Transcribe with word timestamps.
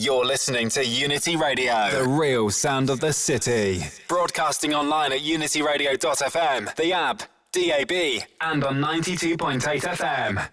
You're 0.00 0.24
listening 0.24 0.70
to 0.70 0.82
Unity 0.82 1.36
Radio, 1.36 1.90
the 1.90 2.08
real 2.08 2.48
sound 2.48 2.88
of 2.88 3.00
the 3.00 3.12
city. 3.12 3.82
Broadcasting 4.08 4.72
online 4.72 5.12
at 5.12 5.20
unityradio.fm, 5.20 6.74
the 6.76 6.94
app, 6.94 7.22
DAB, 7.52 8.24
and 8.40 8.64
on 8.64 8.80
92.8 8.80 9.60
FM. 9.60 10.48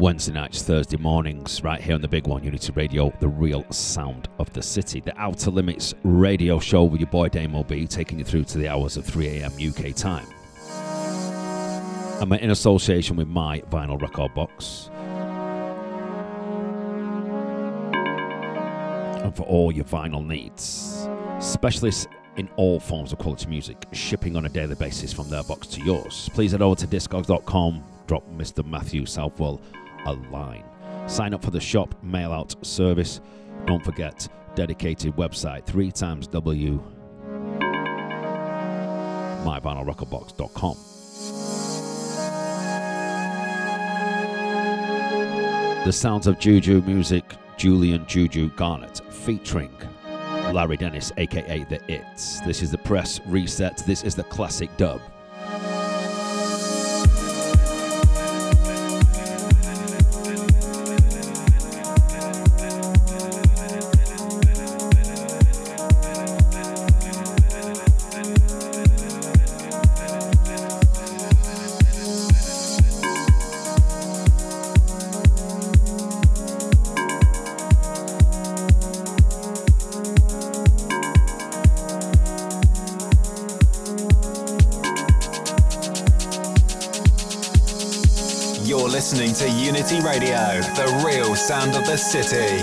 Wednesday 0.00 0.32
nights, 0.32 0.62
Thursday 0.62 0.96
mornings, 0.96 1.62
right 1.62 1.78
here 1.82 1.94
on 1.94 2.00
the 2.00 2.08
big 2.08 2.26
one, 2.26 2.42
Unity 2.42 2.72
Radio, 2.72 3.12
the 3.20 3.28
real 3.28 3.70
sound 3.70 4.30
of 4.38 4.50
the 4.54 4.62
city. 4.62 5.00
The 5.00 5.12
Outta 5.20 5.50
Limits 5.50 5.92
radio 6.04 6.58
show 6.58 6.84
with 6.84 7.02
your 7.02 7.10
boy 7.10 7.28
Damo 7.28 7.64
B, 7.64 7.86
taking 7.86 8.18
you 8.18 8.24
through 8.24 8.44
to 8.44 8.56
the 8.56 8.68
hours 8.68 8.96
of 8.96 9.04
3 9.04 9.26
a.m. 9.42 9.52
UK 9.60 9.94
time. 9.94 10.26
I'm 12.22 12.32
in 12.34 12.50
association 12.52 13.16
with 13.16 13.26
my 13.26 13.62
vinyl 13.62 14.00
record 14.00 14.32
box. 14.32 14.90
And 19.24 19.34
for 19.34 19.42
all 19.42 19.72
your 19.72 19.84
vinyl 19.86 20.24
needs, 20.24 21.08
specialists 21.40 22.06
in 22.36 22.48
all 22.54 22.78
forms 22.78 23.12
of 23.12 23.18
quality 23.18 23.48
music, 23.48 23.86
shipping 23.90 24.36
on 24.36 24.46
a 24.46 24.48
daily 24.48 24.76
basis 24.76 25.12
from 25.12 25.28
their 25.30 25.42
box 25.42 25.66
to 25.66 25.80
yours. 25.80 26.30
Please 26.32 26.52
head 26.52 26.62
over 26.62 26.76
to 26.76 26.86
discogs.com, 26.86 27.82
drop 28.06 28.22
Mr. 28.30 28.64
Matthew 28.64 29.04
Southwell 29.04 29.60
a 30.06 30.12
line. 30.30 30.62
Sign 31.08 31.34
up 31.34 31.42
for 31.42 31.50
the 31.50 31.58
shop 31.58 31.92
mail 32.04 32.30
out 32.30 32.54
service. 32.64 33.20
Don't 33.66 33.84
forget, 33.84 34.28
dedicated 34.54 35.16
website, 35.16 35.66
three 35.66 35.90
times 35.90 36.28
W 36.28 36.80
myvinylrecordbox.com. 39.44 40.76
The 45.84 45.92
sounds 45.92 46.28
of 46.28 46.38
Ju 46.38 46.60
Ju 46.60 46.80
Muzik, 46.82 47.24
Julian 47.56 48.06
Juju 48.06 48.50
Garnett, 48.50 49.00
featuring 49.10 49.72
Harri 50.04 50.78
Dennis, 50.78 51.10
aka 51.16 51.64
The 51.64 51.80
It's. 51.88 52.40
This 52.42 52.62
is 52.62 52.70
the 52.70 52.78
press 52.78 53.20
reset. 53.26 53.78
This 53.78 54.04
is 54.04 54.14
the 54.14 54.22
classic 54.22 54.70
dub. 54.76 55.00
City. 92.20 92.61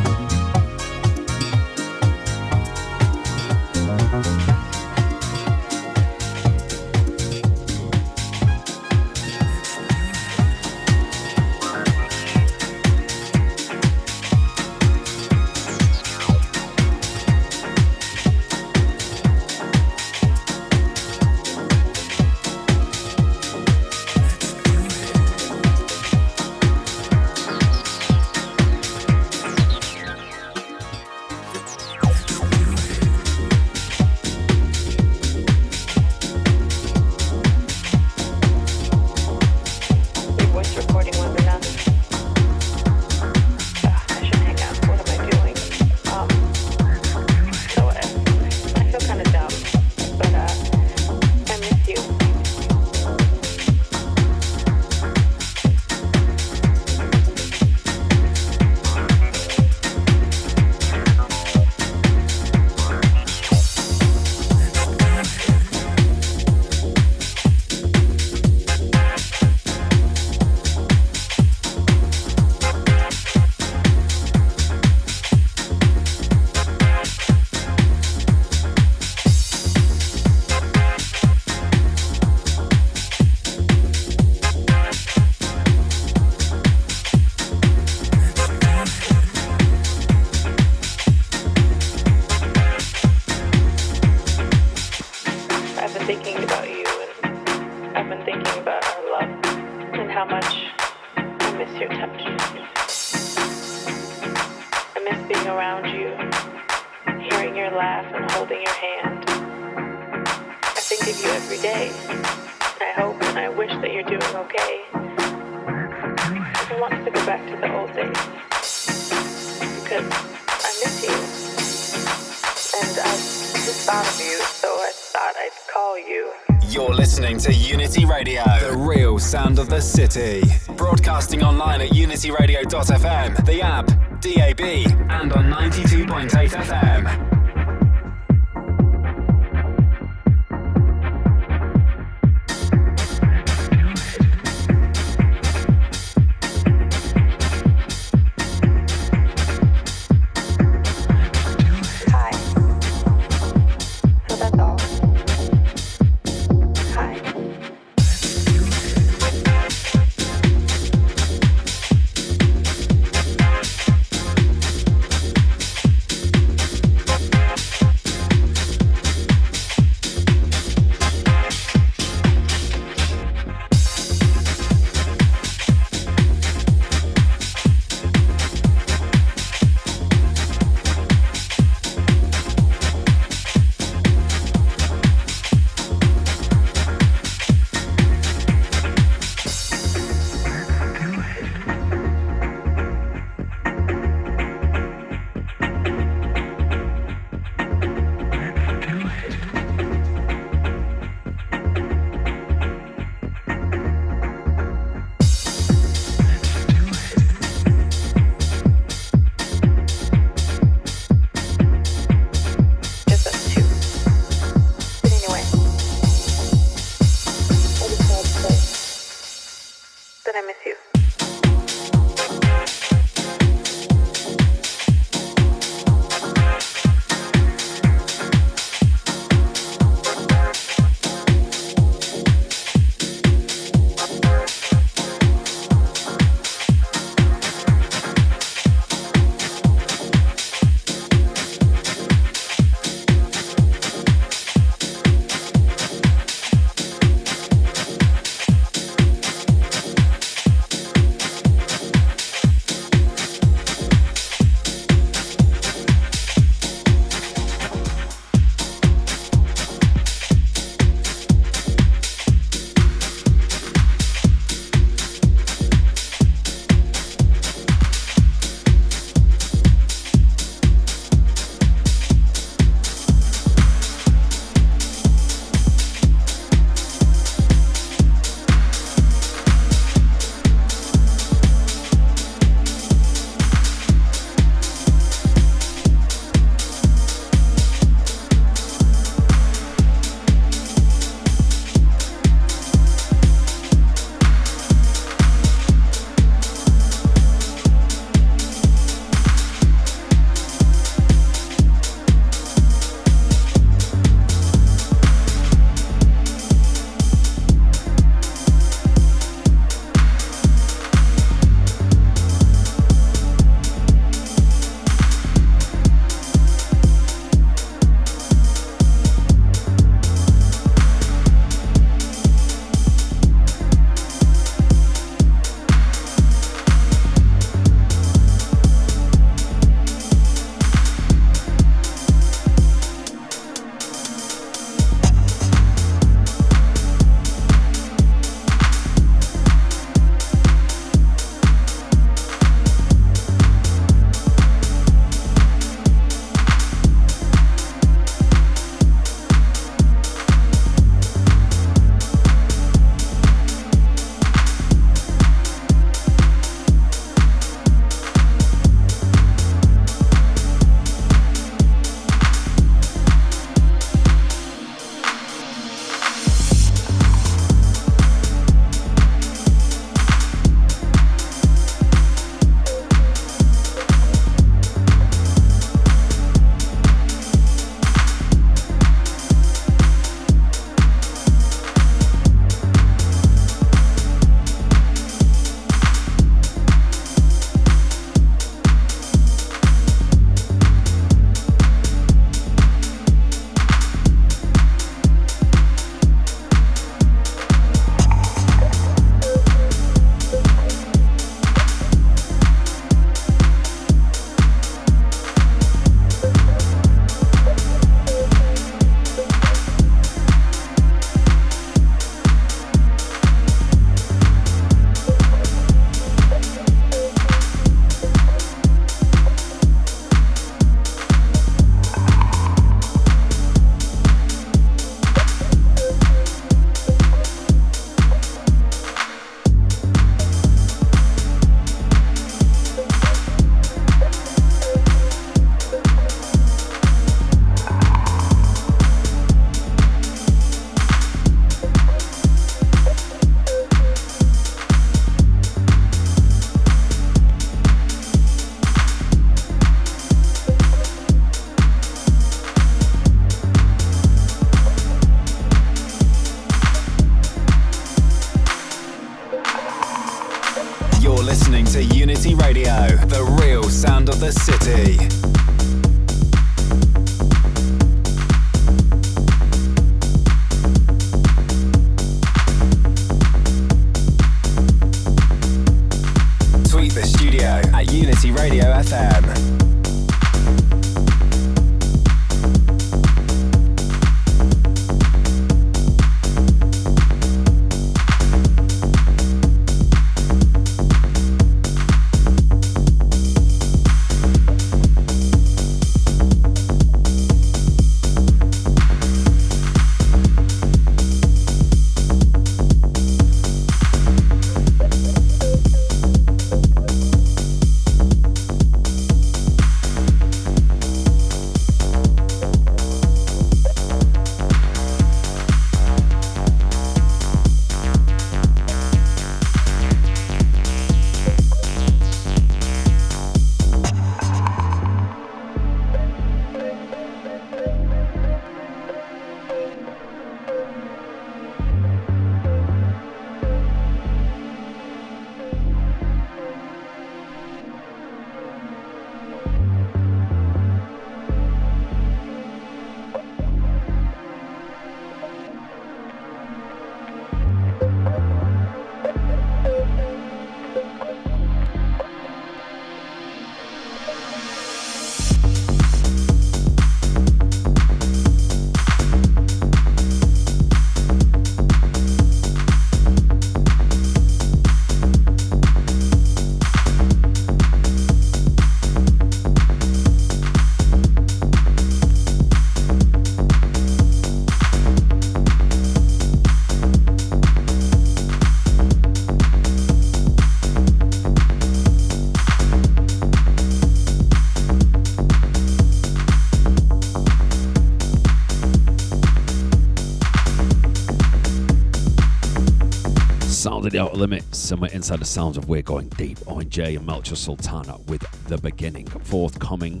Somewhere 594.64 594.90
inside 594.94 595.20
the 595.20 595.26
sounds 595.26 595.58
of 595.58 595.68
We're 595.68 595.82
Going 595.82 596.08
Deep. 596.08 596.38
Owen 596.46 596.70
Jay 596.70 596.96
and 596.96 597.04
Melchior 597.04 597.36
Sultana 597.36 597.98
with 598.06 598.22
The 598.48 598.56
Beginning. 598.56 599.06
Forthcoming, 599.06 600.00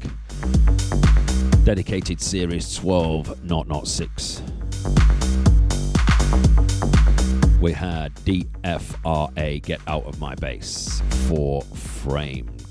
dedicated 1.64 2.18
series 2.18 2.74
12006. 2.78 4.40
We 7.60 7.72
had 7.72 8.14
DFRA 8.14 9.62
Get 9.62 9.82
Out 9.86 10.06
of 10.06 10.18
My 10.18 10.34
Bass 10.34 11.02
Four 11.28 11.60
Framed, 11.60 12.64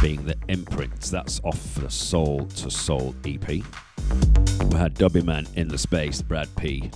being 0.00 0.24
the 0.24 0.36
imprints. 0.46 1.10
That's 1.10 1.40
off 1.42 1.74
the 1.74 1.90
Soul 1.90 2.46
to 2.46 2.70
Soul 2.70 3.16
EP. 3.24 3.48
We 3.48 3.64
had 4.78 4.94
Dubbyman 4.94 5.52
in 5.56 5.66
the 5.66 5.78
Space, 5.78 6.22
Brad 6.22 6.54
P 6.54 6.88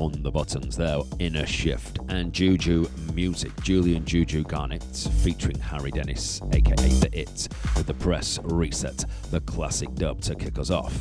on 0.00 0.22
the 0.22 0.30
buttons 0.30 0.76
there, 0.76 0.98
Inner 1.18 1.44
Shift, 1.44 1.98
and 2.08 2.32
Juju 2.32 2.88
Music, 3.14 3.52
Julian 3.62 4.04
Juju 4.04 4.44
Garnett, 4.44 4.82
featuring 5.22 5.56
Harri 5.56 5.92
Dennis, 5.92 6.40
aka 6.52 6.74
The 6.74 7.10
It, 7.12 7.48
with 7.76 7.86
the 7.86 7.94
press 7.94 8.38
reset, 8.42 9.04
the 9.30 9.40
classic 9.42 9.94
dub 9.94 10.22
to 10.22 10.34
kick 10.34 10.58
us 10.58 10.70
off. 10.70 10.94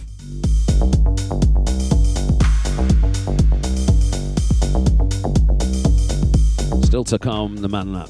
Still 6.84 7.04
to 7.06 7.18
come, 7.20 7.56
the 7.58 7.70
man 7.70 7.94
that 7.94 8.10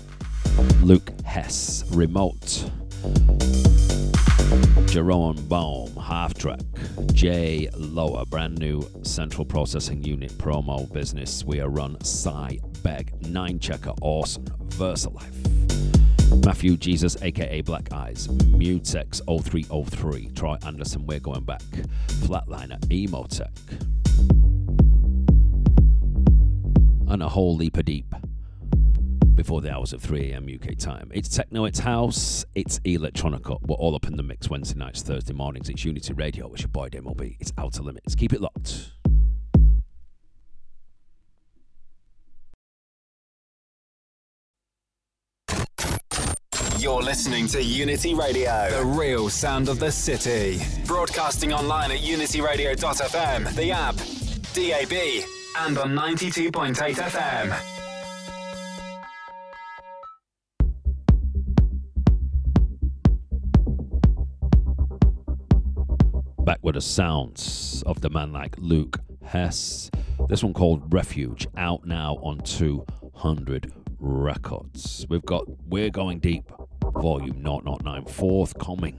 Luke 0.81 1.11
Hess, 1.23 1.83
remote. 1.91 2.69
Jerome 4.87 5.37
Böhm, 5.47 5.95
half 6.01 6.33
track. 6.33 6.61
J 7.13 7.69
Lower, 7.77 8.25
brand 8.25 8.57
new 8.57 8.81
central 9.03 9.45
processing 9.45 10.03
unit 10.03 10.31
promo 10.31 10.91
business. 10.91 11.45
We 11.45 11.59
are 11.59 11.69
run 11.69 12.03
Si 12.03 12.59
Begg, 12.81 13.13
Nine 13.27 13.59
Checker, 13.59 13.93
Orson, 14.01 14.45
Versalife. 14.69 16.45
Matthew 16.45 16.77
Jesus, 16.77 17.21
aka 17.21 17.61
Black 17.61 17.93
Eyes, 17.93 18.27
Mutex 18.27 19.21
0303, 19.27 20.29
Troy 20.29 20.57
Anderson, 20.65 21.05
we're 21.05 21.19
going 21.19 21.43
back. 21.43 21.61
Flatliner, 22.07 22.79
EMOTEC. 22.87 23.49
And 27.11 27.21
a 27.21 27.29
whole 27.29 27.55
leap 27.55 27.77
of 27.77 27.85
deep 27.85 28.15
before 29.39 29.61
the 29.61 29.73
hours 29.73 29.93
of 29.93 30.01
3 30.01 30.33
a.m. 30.33 30.49
UK 30.53 30.77
time. 30.77 31.09
It's 31.13 31.29
techno, 31.29 31.63
it's 31.63 31.79
house, 31.79 32.43
it's 32.55 32.77
electronica. 32.79 33.57
We're 33.61 33.77
all 33.77 33.95
up 33.95 34.05
in 34.05 34.17
the 34.17 34.21
mix 34.21 34.49
Wednesday 34.49 34.77
nights, 34.77 35.01
Thursday 35.01 35.31
mornings. 35.31 35.69
It's 35.69 35.85
Unity 35.85 36.11
Radio. 36.11 36.51
It's 36.51 36.63
your 36.63 36.67
boy 36.67 36.89
Damo 36.89 37.13
B. 37.13 37.37
It's 37.39 37.53
Outta 37.57 37.81
Limits. 37.81 38.15
Keep 38.15 38.33
it 38.33 38.41
locked. 38.41 38.91
You're 46.77 47.01
listening 47.01 47.47
to 47.47 47.63
Unity 47.63 48.13
Radio, 48.13 48.69
the 48.71 48.83
real 48.83 49.29
sound 49.29 49.69
of 49.69 49.79
the 49.79 49.89
city. 49.89 50.59
Broadcasting 50.85 51.53
online 51.53 51.91
at 51.91 51.99
unityradio.fm, 51.99 53.55
the 53.55 53.71
app, 53.71 53.95
DAB, 54.53 55.23
and 55.65 55.77
on 55.77 55.95
92.8 55.95 56.95
FM. 56.95 57.78
Back 66.49 66.63
with 66.63 66.73
the 66.73 66.81
sounds 66.81 67.83
of 67.85 68.01
the 68.01 68.09
man 68.09 68.33
like 68.33 68.55
Luke 68.57 68.97
Hess. 69.23 69.91
This 70.29 70.43
one 70.43 70.55
called 70.55 70.91
Refuge, 70.91 71.45
out 71.55 71.85
now 71.85 72.15
on 72.23 72.39
200 72.39 73.71
Records. 73.99 75.05
We've 75.09 75.23
got 75.23 75.45
We're 75.67 75.91
Going 75.91 76.17
Deep, 76.17 76.51
Volume 76.95 77.43
009, 77.43 78.05
forthcoming. 78.05 78.97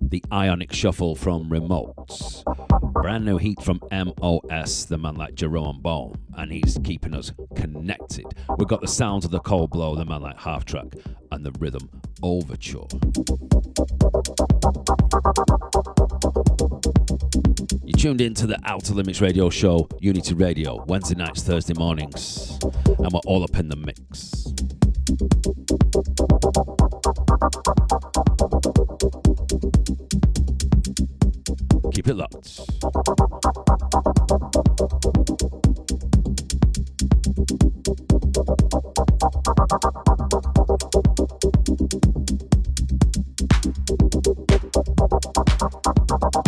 The 0.00 0.22
Ionic 0.30 0.72
Shuffle 0.72 1.16
from 1.16 1.50
Remotes. 1.50 2.44
Brand 2.92 3.24
new 3.24 3.36
heat 3.36 3.60
from 3.60 3.80
MOS, 3.90 4.84
the 4.84 4.98
man 4.98 5.16
like 5.16 5.34
Jerome 5.34 5.80
Böhm, 5.82 6.14
and 6.36 6.52
he's 6.52 6.78
keeping 6.84 7.12
us 7.12 7.32
connected. 7.56 8.26
We've 8.56 8.68
got 8.68 8.82
the 8.82 8.86
sounds 8.86 9.24
of 9.24 9.32
the 9.32 9.40
cold 9.40 9.70
blow, 9.70 9.96
the 9.96 10.04
man 10.04 10.22
like 10.22 10.38
Haltvrak, 10.38 11.04
and 11.32 11.44
the 11.44 11.50
rhythm 11.58 11.90
overture. 12.22 12.86
You 17.84 17.92
tuned 17.94 18.20
in 18.20 18.34
to 18.34 18.46
the 18.46 18.58
Outta 18.64 18.94
Limits 18.94 19.20
Radio 19.20 19.50
Show, 19.50 19.88
Unity 20.00 20.34
Radio, 20.34 20.84
Wednesday 20.86 21.14
nights, 21.14 21.42
Thursday 21.42 21.74
mornings, 21.74 22.58
and 22.84 23.12
we're 23.12 23.20
all 23.26 23.44
up 23.44 23.56
in 23.58 23.68
the 23.68 23.76
mix. 23.76 24.44
Keep 31.92 32.08
it 32.08 32.14
locked. 32.14 32.58
Thank 45.00 45.36
you. 45.36 45.37
Thank 46.20 46.46
you. 46.46 46.47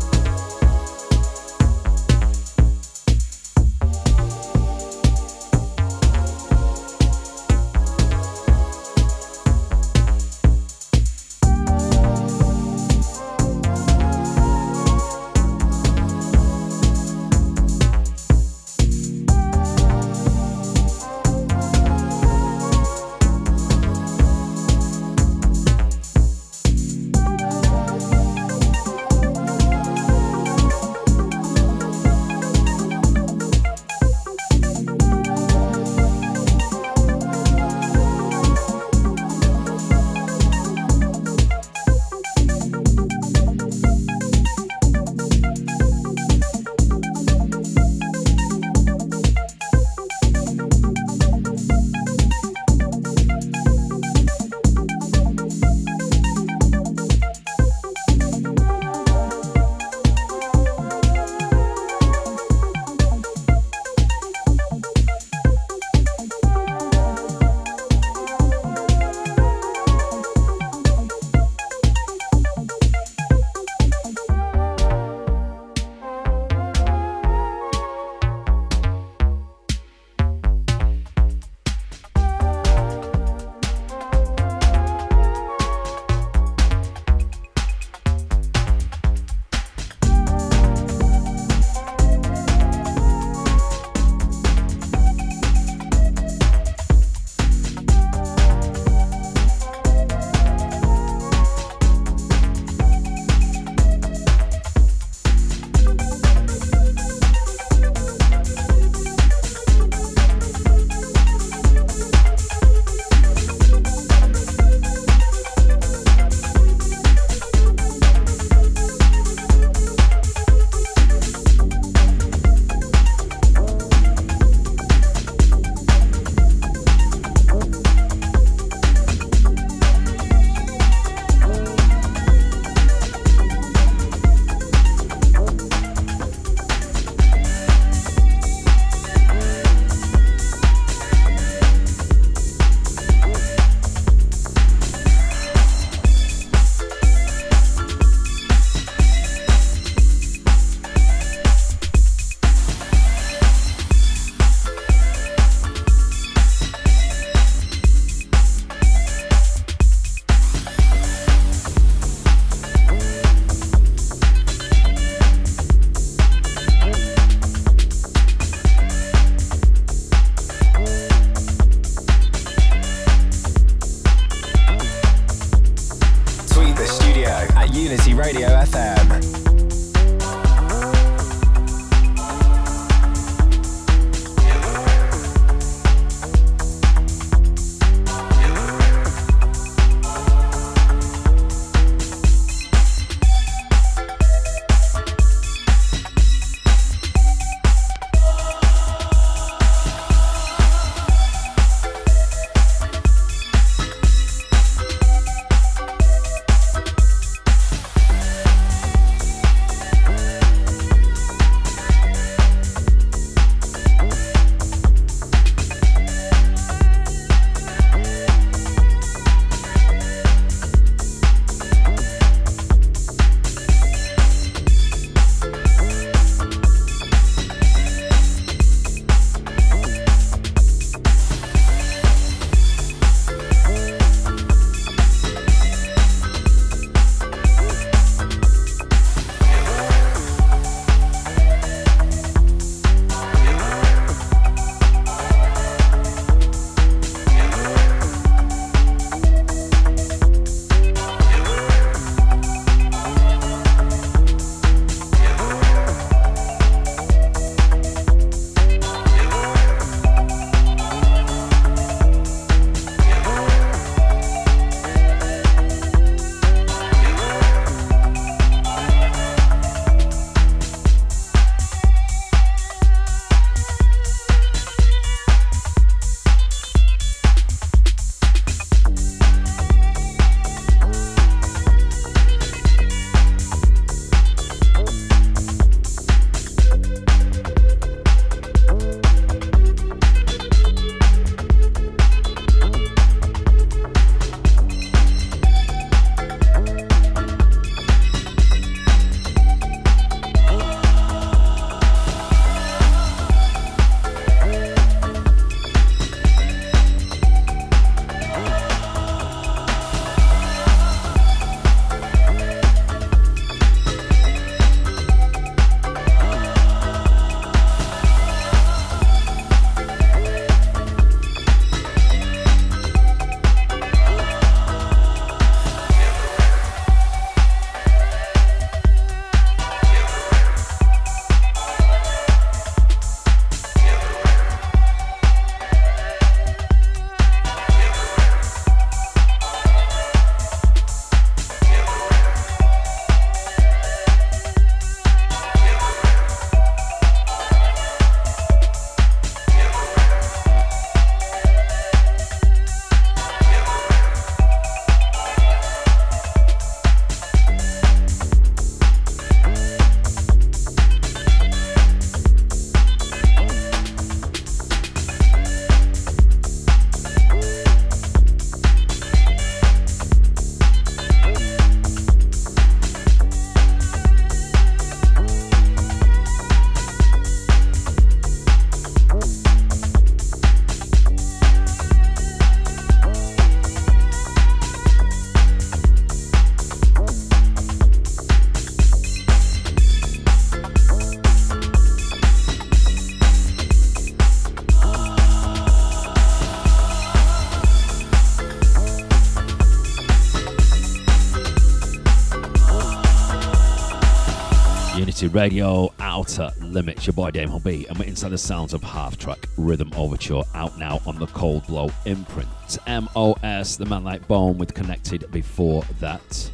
Radio, 405.31 405.93
Outta 405.99 406.53
Limits, 406.59 407.07
your 407.07 407.13
boy 407.13 407.31
Damo 407.31 407.59
B, 407.59 407.85
and 407.87 407.97
we're 407.97 408.05
inside 408.05 408.29
the 408.29 408.37
sounds 408.37 408.73
of 408.73 408.81
Haltvrak 408.81 409.45
Rhythm 409.55 409.89
Overture, 409.95 410.43
out 410.53 410.77
now 410.77 410.99
on 411.05 411.19
the 411.19 411.27
Cold 411.27 411.65
Blow 411.67 411.89
imprint. 412.05 412.49
MOS, 412.85 413.77
the 413.77 413.85
man 413.85 414.03
like 414.03 414.27
Böhm, 414.27 414.57
with 414.57 414.73
Connected 414.73 415.31
before 415.31 415.83
that. 416.01 416.51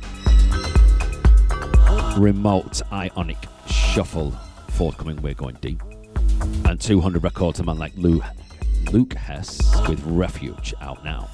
Remote 2.20 2.84
Ionic 2.92 3.48
Shuffle, 3.68 4.32
forthcoming, 4.70 5.20
we're 5.24 5.34
going 5.34 5.58
deep. 5.60 5.82
And 6.66 6.80
200 6.80 7.24
records, 7.24 7.60
a 7.60 7.64
man 7.64 7.80
like 7.80 7.94
Lou, 7.96 8.22
Luke 8.92 9.16
Hess 9.16 9.60
with 9.88 10.04
Refuge, 10.06 10.76
out 10.82 11.04
now. 11.04 11.28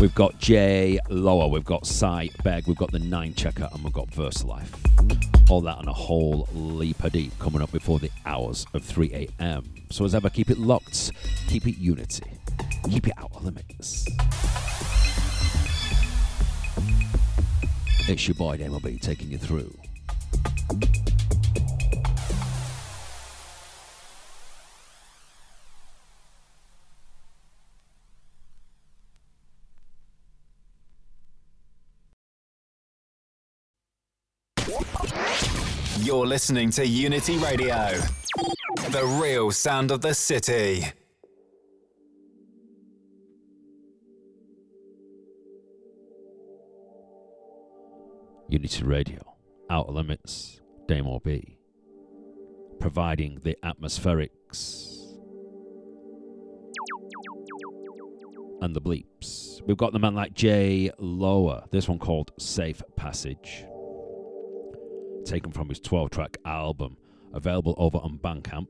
We've 0.00 0.14
got 0.14 0.38
J 0.38 0.98
Lower, 1.10 1.48
we've 1.48 1.64
got 1.64 1.86
Si 1.86 2.32
Begg, 2.42 2.66
we've 2.66 2.76
got 2.78 2.90
the 2.90 3.00
Ninechecker, 3.00 3.70
and 3.74 3.84
we've 3.84 3.92
got 3.92 4.10
Versalife. 4.10 4.85
All 5.48 5.60
that 5.60 5.78
and 5.78 5.88
a 5.88 5.92
whole 5.92 6.48
leap 6.52 7.04
of 7.04 7.12
deep 7.12 7.38
coming 7.38 7.62
up 7.62 7.70
before 7.70 8.00
the 8.00 8.10
hours 8.24 8.66
of 8.74 8.82
3 8.82 9.12
a.m. 9.38 9.64
So 9.90 10.04
as 10.04 10.12
ever, 10.12 10.28
keep 10.28 10.50
it 10.50 10.58
locked, 10.58 11.12
keep 11.46 11.68
it 11.68 11.78
unity, 11.78 12.24
keep 12.90 13.06
it 13.06 13.14
out 13.16 13.30
of 13.32 13.44
the 13.44 13.52
mix. 13.52 14.04
It's 18.08 18.26
your 18.26 18.34
boy 18.34 18.58
MLB 18.58 19.00
taking 19.00 19.30
you 19.30 19.38
through. 19.38 19.72
Listening 36.46 36.70
to 36.70 36.86
Unity 36.86 37.38
Radio, 37.38 37.98
the 38.90 39.18
real 39.20 39.50
sound 39.50 39.90
of 39.90 40.00
the 40.00 40.14
city. 40.14 40.84
Unity 48.48 48.84
Radio, 48.84 49.18
Outta 49.68 49.90
Limits, 49.90 50.60
Damo 50.86 51.18
B, 51.18 51.58
providing 52.78 53.40
the 53.42 53.56
atmospherics 53.64 55.18
and 58.60 58.72
the 58.72 58.80
bleeps. 58.80 59.60
We've 59.66 59.76
got 59.76 59.92
the 59.92 59.98
man 59.98 60.14
like 60.14 60.32
J 60.32 60.92
Lower, 61.00 61.64
this 61.72 61.88
one 61.88 61.98
called 61.98 62.30
Safe 62.38 62.80
Passage 62.94 63.66
taken 65.26 65.52
from 65.52 65.68
his 65.68 65.80
12 65.80 66.10
track 66.10 66.36
album, 66.44 66.96
available 67.34 67.74
over 67.76 67.98
on 67.98 68.18
Bandcamp 68.18 68.68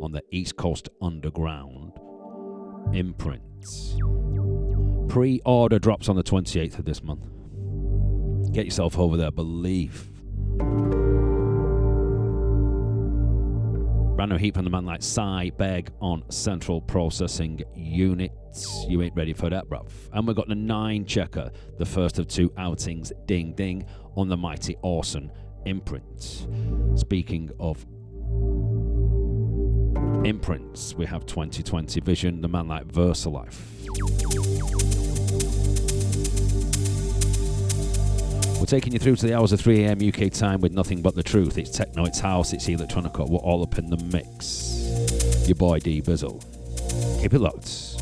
on 0.00 0.12
the 0.12 0.22
East 0.30 0.56
Coast 0.56 0.88
Underground 1.02 1.92
imprints. 2.92 3.96
Pre 5.08 5.40
order 5.44 5.78
drops 5.78 6.08
on 6.08 6.16
the 6.16 6.22
28th 6.22 6.78
of 6.78 6.84
this 6.84 7.02
month. 7.02 7.26
Get 8.52 8.64
yourself 8.64 8.98
over 8.98 9.16
there, 9.16 9.30
believe. 9.30 10.08
Brand 14.16 14.32
new 14.32 14.38
heat 14.38 14.54
from 14.54 14.64
the 14.64 14.70
man 14.70 14.84
like 14.84 15.02
Si 15.02 15.50
Begg 15.56 15.90
on 16.00 16.22
Central 16.30 16.80
Processing 16.80 17.62
Units. 17.74 18.84
You 18.88 19.02
ain't 19.02 19.16
ready 19.16 19.32
for 19.32 19.48
that, 19.50 19.68
bruv. 19.68 19.90
And 20.12 20.26
we've 20.26 20.36
got 20.36 20.48
the 20.48 20.54
Ninechecker, 20.54 21.52
the 21.78 21.86
first 21.86 22.18
of 22.18 22.28
two 22.28 22.52
outings, 22.58 23.12
ding 23.26 23.54
ding, 23.54 23.86
on 24.16 24.28
the 24.28 24.36
mighty 24.36 24.76
Orson 24.82 25.30
imprints. 25.64 26.46
Speaking 26.96 27.50
of 27.58 27.84
imprints, 30.24 30.94
we 30.94 31.06
have 31.06 31.26
2020 31.26 32.00
Vision, 32.00 32.40
the 32.40 32.48
man 32.48 32.68
like 32.68 32.86
Versalife. 32.86 33.60
We're 38.58 38.66
taking 38.66 38.92
you 38.92 38.98
through 38.98 39.16
to 39.16 39.26
the 39.26 39.34
hours 39.34 39.52
of 39.52 39.60
3 39.60 39.84
a.m. 39.84 39.98
UK 40.06 40.30
time 40.30 40.60
with 40.60 40.72
nothing 40.72 41.00
but 41.00 41.14
the 41.14 41.22
truth. 41.22 41.56
It's 41.56 41.70
techno, 41.70 42.04
it's 42.04 42.20
house, 42.20 42.52
it's 42.52 42.66
electronica. 42.66 43.26
We're 43.28 43.38
all 43.38 43.62
up 43.62 43.78
in 43.78 43.88
the 43.88 43.96
mix. 43.96 45.46
Your 45.48 45.54
boy 45.54 45.78
D 45.78 46.02
Bizzle. 46.02 46.42
Keep 47.22 47.34
it 47.34 47.38
locked. 47.38 47.99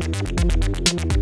Online 0.00 1.10
at 1.10 1.17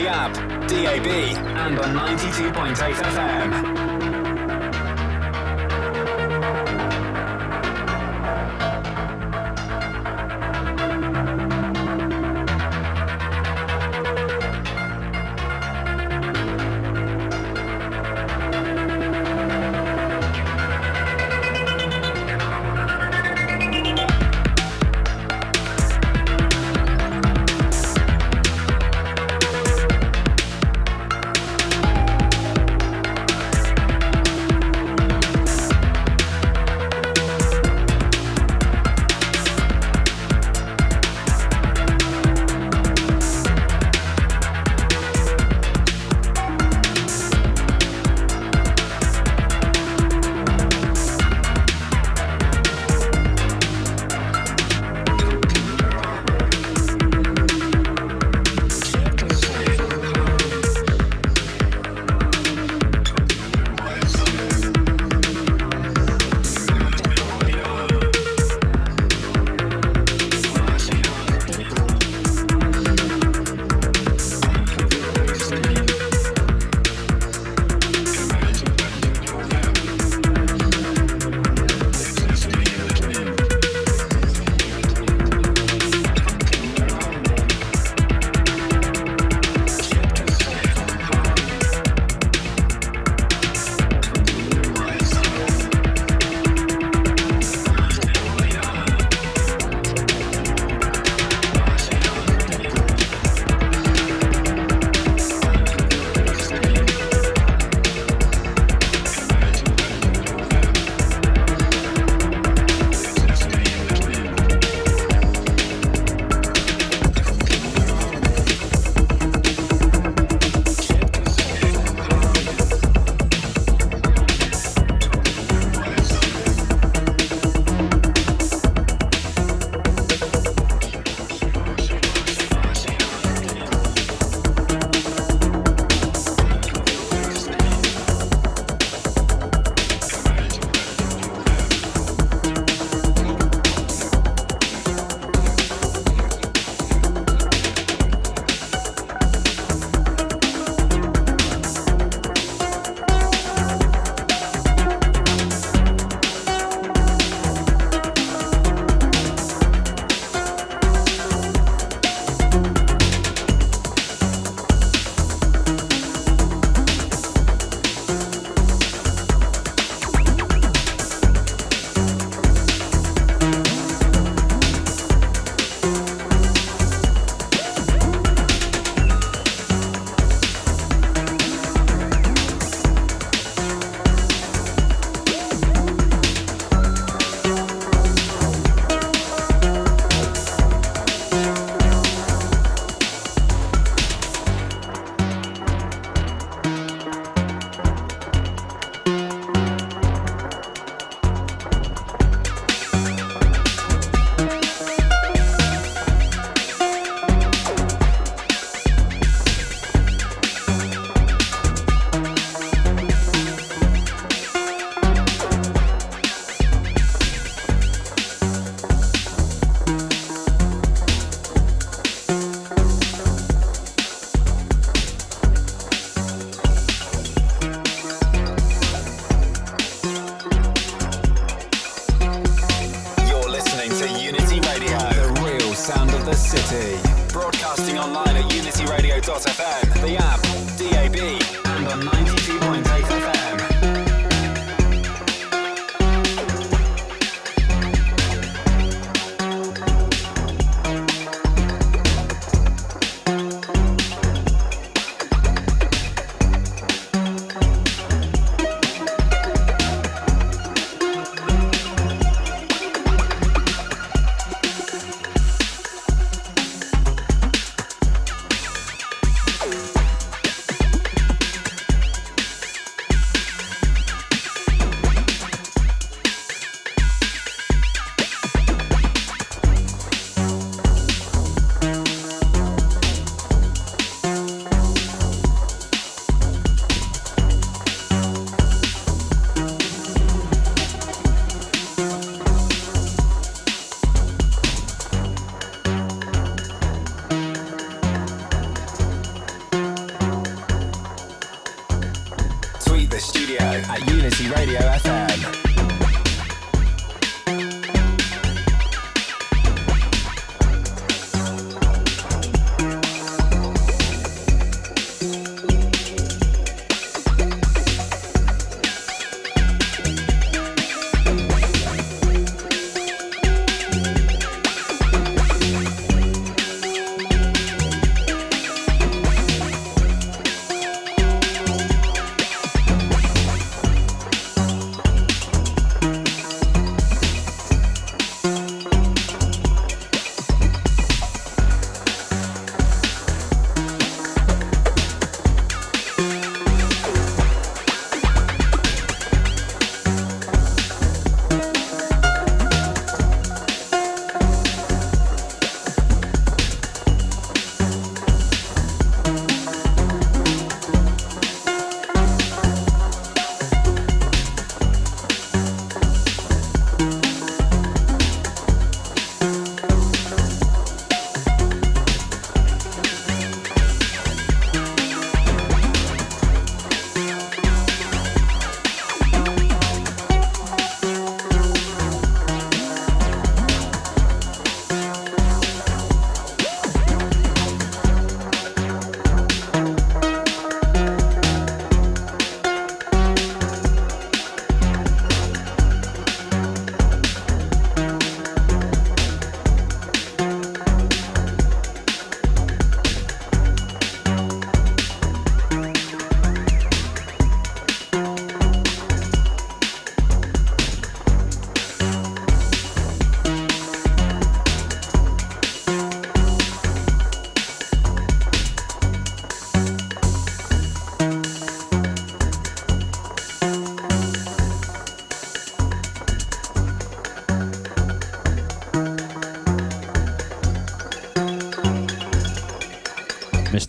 the 0.00 0.29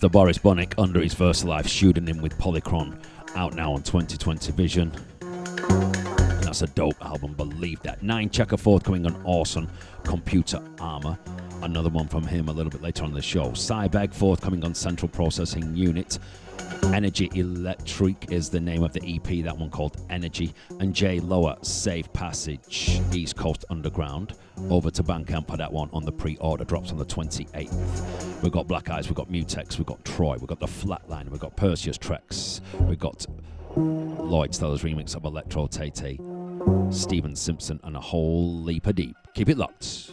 Mr. 0.02 0.12
Boris 0.12 0.40
Bunnik 0.40 0.74
under 0.80 1.00
his 1.00 1.14
Versalife 1.14 1.68
pseudonym 1.68 2.24
with 2.24 2.36
Polychron, 2.40 2.98
out 3.36 3.54
now 3.54 3.72
on 3.74 3.84
2020 3.84 4.52
Vision. 4.54 4.92
And 5.22 6.44
that's 6.44 6.64
a 6.64 6.68
dope 6.68 7.00
album, 7.06 7.34
believe 7.34 7.80
that. 7.84 8.02
Ninechecker 8.02 8.60
forthcoming 8.60 9.06
on 9.06 9.22
Orson 9.26 9.70
Computer 10.04 10.60
Armour. 10.80 11.20
Another 11.62 11.90
one 11.90 12.08
from 12.08 12.26
him 12.26 12.50
a 12.50 12.52
little 12.52 12.72
bit 12.72 12.82
later 12.82 13.04
on 13.04 13.14
the 13.14 13.22
show. 13.22 13.54
Si 13.54 13.88
Begg 13.90 14.12
forthcoming 14.12 14.64
on 14.64 14.74
Central 14.74 15.08
Processing 15.08 15.76
Unit. 15.76 16.18
Energy 16.86 17.30
Electric 17.36 18.32
is 18.32 18.50
the 18.50 18.60
name 18.60 18.84
of 18.84 18.92
the 18.92 19.02
EP, 19.16 19.44
that 19.46 19.58
one 19.58 19.70
called 19.70 19.98
Energy. 20.10 20.54
And 20.80 20.94
J 20.94 21.20
Lower, 21.20 21.56
Safe 21.62 22.12
Passage, 22.12 23.02
East 23.14 23.36
Coast 23.38 23.64
Underground. 23.70 24.34
Over 24.70 24.92
to 24.92 25.04
Bandcamp 25.04 25.48
for 25.48 25.58
that 25.58 25.72
one 25.72 25.90
on 25.94 26.04
the 26.04 26.12
pre 26.12 26.36
order, 26.38 26.66
drops 26.66 26.92
on 26.92 26.98
the 26.98 27.06
28th. 27.06 28.42
We've 28.44 28.52
got 28.52 28.68
Black 28.68 28.90
Eyes, 28.90 29.08
we've 29.08 29.16
got 29.16 29.32
Mutex, 29.32 29.78
we've 29.78 29.88
got 29.88 30.04
Troy, 30.04 30.36
we've 30.38 30.48
got 30.48 30.60
The 30.60 30.68
Flatline, 30.68 31.30
we've 31.30 31.40
got 31.40 31.56
Perseus 31.56 31.98
Traxx, 31.98 32.60
we've 32.82 33.00
got 33.00 33.26
Lloyd 33.76 34.52
Stellar's 34.52 34.84
remix 34.84 35.16
of 35.16 35.24
Electrotete, 35.24 36.94
Steven 36.94 37.36
Simpson, 37.36 37.80
and 37.84 37.96
a 37.96 38.02
whole 38.02 38.62
leap 38.62 38.88
of 38.88 38.96
deep. 38.96 39.16
Keep 39.34 39.50
it 39.50 39.58
locked. 39.58 40.12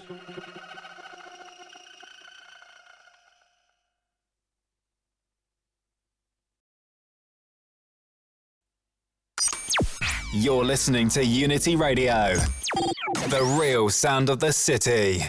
You're 10.41 10.65
listening 10.65 11.09
to 11.11 11.25
Unity 11.25 11.75
Radio, 11.75 12.37
the 13.27 13.59
real 13.61 13.91
sound 13.91 14.31
of 14.31 14.39
the 14.39 14.53
city. 14.53 15.25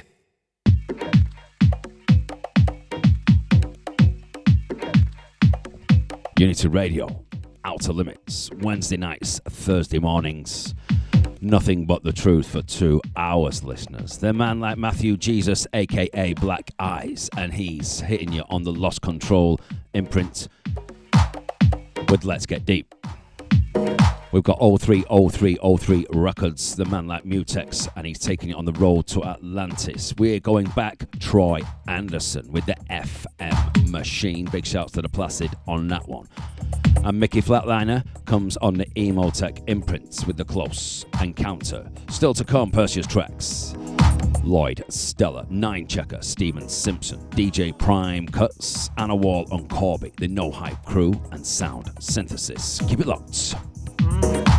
Unity 6.37 6.67
Radio, 6.67 7.25
Outta 7.65 7.91
Limits, 7.91 8.51
Wednesday 8.59 8.97
nights, 8.97 9.41
Thursday 9.49 9.97
mornings. 9.97 10.75
Nothing 11.41 11.87
but 11.87 12.03
the 12.03 12.13
truth 12.13 12.47
for 12.47 12.61
two 12.61 13.01
hours, 13.15 13.63
listeners. 13.63 14.19
The 14.19 14.31
man 14.31 14.59
like 14.59 14.77
Matthew 14.77 15.17
Jesus, 15.17 15.65
aka 15.73 16.33
Black 16.33 16.69
Eyes, 16.77 17.31
and 17.35 17.51
he's 17.51 17.99
hitting 17.99 18.31
you 18.31 18.43
on 18.51 18.61
the 18.61 18.71
Lost 18.71 19.01
Control 19.01 19.59
imprint 19.95 20.49
with 22.09 22.25
Let's 22.25 22.45
Get 22.45 22.63
Deep. 22.63 22.93
We've 24.31 24.43
got 24.43 24.59
030303 24.59 26.05
Records, 26.11 26.75
the 26.75 26.85
man 26.85 27.07
like 27.07 27.23
Mutex, 27.23 27.87
and 27.95 28.05
he's 28.05 28.19
taking 28.19 28.49
it 28.49 28.55
on 28.55 28.63
the 28.63 28.73
road 28.73 29.07
to 29.07 29.23
Atlantis. 29.23 30.13
We're 30.19 30.39
going 30.39 30.67
back 30.67 31.03
Troy 31.19 31.61
Anderson 31.87 32.51
with 32.51 32.65
the 32.67 32.75
FM 32.91 33.89
machine. 33.89 34.45
Big 34.45 34.67
shouts 34.67 34.91
to 34.93 35.01
the 35.01 35.09
Placid 35.09 35.51
on 35.67 35.87
that 35.87 36.07
one. 36.07 36.27
And 37.03 37.19
Mickey 37.19 37.41
Flatliner 37.41 38.05
comes 38.25 38.55
on 38.57 38.75
the 38.75 38.85
EMOTEC 38.95 39.63
imprints 39.67 40.27
with 40.27 40.37
the 40.37 40.45
Close 40.45 41.05
Encounter. 41.21 41.89
Still 42.09 42.35
to 42.35 42.43
come, 42.43 42.69
Perseus 42.69 43.07
Traxx. 43.07 43.75
Lloyd, 44.43 44.83
Stellar, 44.89 45.45
Nine 45.49 45.87
Checker, 45.87 46.21
Steven 46.21 46.69
Simpson, 46.69 47.19
DJ 47.31 47.77
Prime, 47.77 48.27
Cuts, 48.27 48.89
Anna 48.97 49.15
Wall, 49.15 49.47
and 49.51 49.67
Corbi, 49.69 50.13
the 50.17 50.27
No 50.27 50.51
Hype 50.51 50.83
crew, 50.85 51.19
and 51.31 51.45
Sound 51.45 51.91
Synthesis. 51.99 52.79
Keep 52.87 53.01
it 53.01 53.07
locked. 53.07 53.55
Hum. 54.01 54.58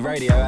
Radio 0.00 0.41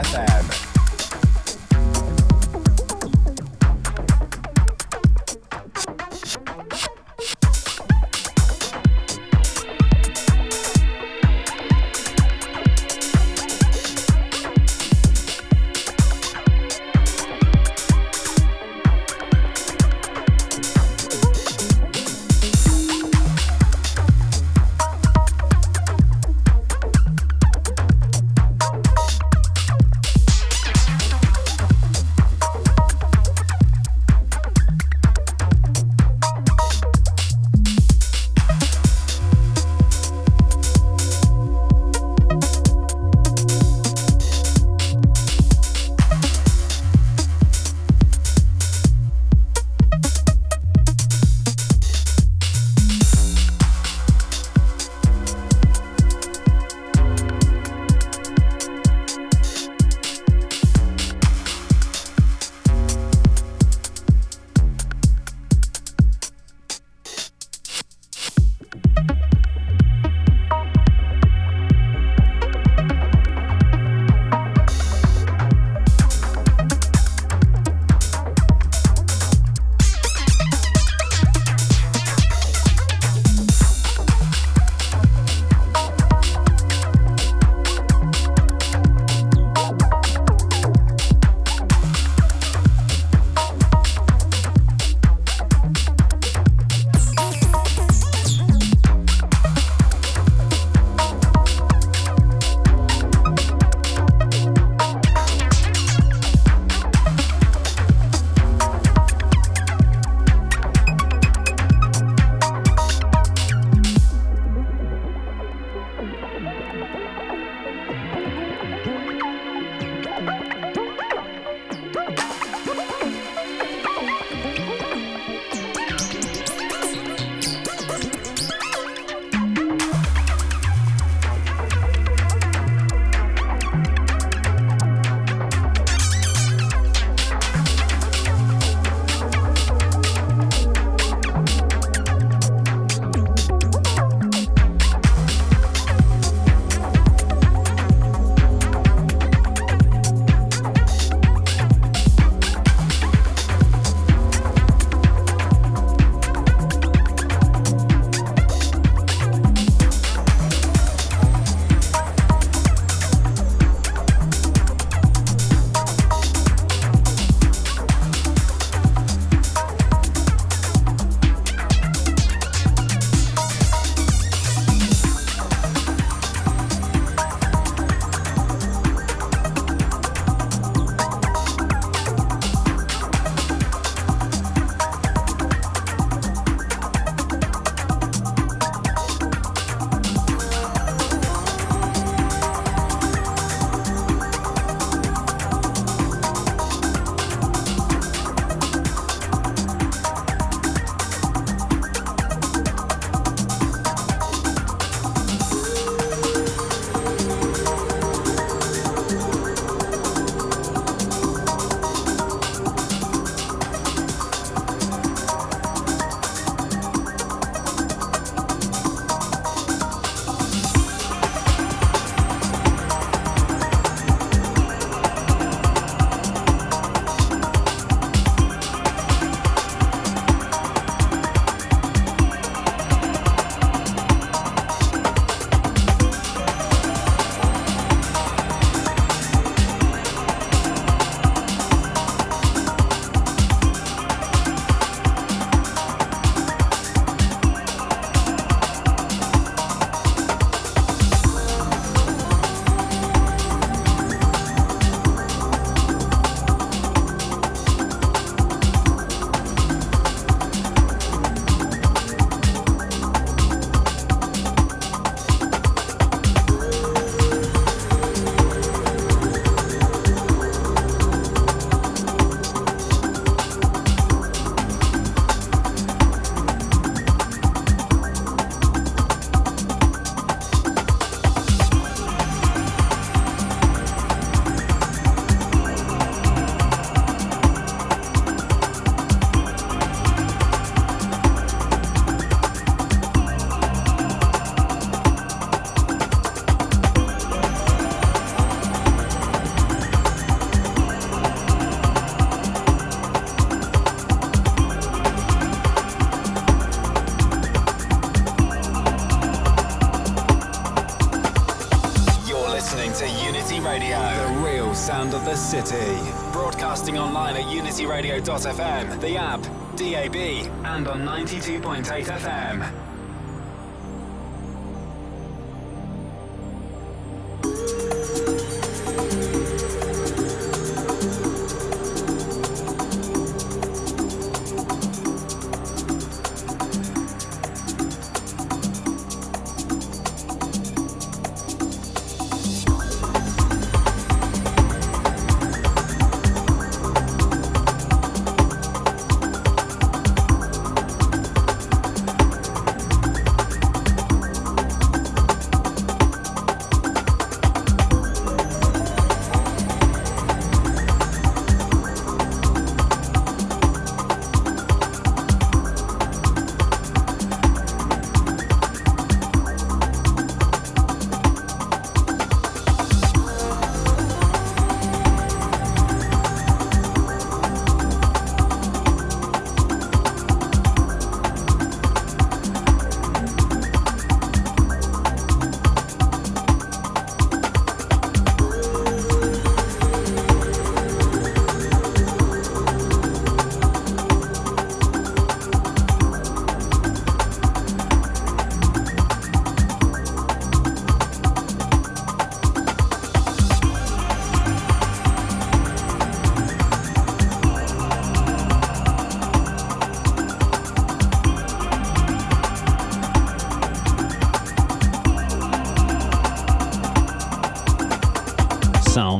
at 317.94 318.04
unityradio.fm, 318.04 319.00
the 319.00 319.16
app, 319.16 319.42
DAB, 319.76 320.16
and 320.64 320.88
on 320.88 321.02
92.8 321.02 321.84
FM. 321.84 322.43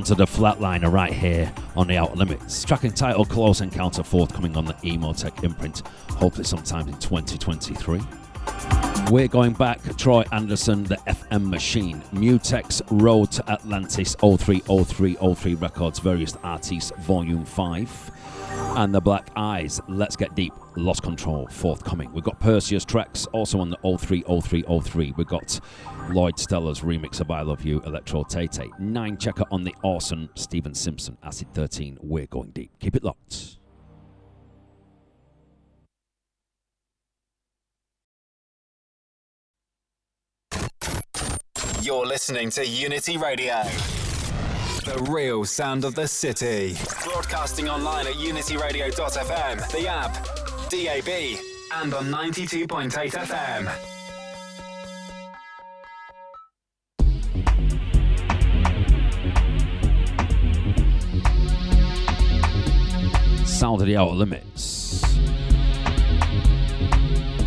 To 0.05 0.15
the 0.15 0.27
Flatliner 0.27 0.93
right 0.93 1.15
here 1.15 1.51
on 1.77 1.87
the 1.87 1.97
Outta 1.97 2.15
Limits. 2.17 2.63
Track 2.63 2.85
entitled 2.85 3.31
Close 3.31 3.63
Encounter 3.63 4.03
forthcoming 4.03 4.55
on 4.55 4.67
the 4.67 4.75
EMOTEC 4.75 5.43
imprint, 5.43 5.81
hopefully 6.11 6.45
sometime 6.45 6.89
in 6.89 6.99
2023. 6.99 8.03
We're 9.11 9.29
going 9.29 9.55
back, 9.55 9.81
Troy 9.97 10.23
Anderson, 10.31 10.85
the 10.85 10.97
FM 11.07 11.49
Machine, 11.49 12.03
Mutex 12.13 12.83
Road 12.91 13.33
to 13.33 13.51
Atlantis, 13.51 14.15
030303 14.17 15.55
Records, 15.55 16.01
various 16.01 16.37
artists, 16.43 16.93
Volume 16.99 17.47
5, 17.47 18.11
and 18.77 18.95
the 18.95 19.01
Black 19.01 19.31
Eyes, 19.37 19.81
Let's 19.89 20.17
Get 20.17 20.35
Deep, 20.35 20.53
Lost 20.77 21.03
Control, 21.03 21.47
forthcoming. 21.47 22.13
We've 22.13 22.25
got 22.25 22.39
Perseus 22.41 22.85
Traxx 22.85 23.27
also 23.33 23.59
on 23.59 23.71
the 23.71 23.79
030303. 23.79 25.15
We've 25.17 25.27
got 25.27 25.59
Lloyd 26.11 26.37
Stellar's 26.37 26.81
remix 26.81 27.21
of 27.21 27.31
I 27.31 27.41
Love 27.41 27.65
You, 27.65 27.81
Electrotete. 27.81 28.79
Nine 28.79 29.17
checker 29.17 29.45
on 29.51 29.65
the 29.65 29.75
Orson 29.83 30.29
Steven 30.35 30.75
Simpson, 30.75 31.17
Acid 31.23 31.49
13. 31.55 31.99
We're 32.03 32.27
going 32.27 32.51
deep. 32.51 32.71
Keep 32.79 32.97
it 32.97 33.05
locked. 33.05 33.59
You're 41.81 42.07
listening 42.07 42.51
to 42.51 42.67
Unity 42.67 43.19
Radio, 43.19 43.63
the 44.85 45.07
real 45.11 45.45
sound 45.45 45.85
of 45.85 45.95
the 45.95 46.09
city. 46.09 46.77
Broadcasting 47.03 47.69
online 47.69 48.07
at 48.07 48.15
unityradio.fm, 48.15 49.71
the 49.71 49.89
app, 49.89 50.15
DAB, 50.71 51.39
and 51.83 51.93
on 51.93 52.07
92.8 52.07 52.91
FM. 53.11 53.94
Sound 63.65 63.81
of 63.81 63.87
the 63.87 63.97
Outta 63.97 64.11
Limits. 64.11 65.03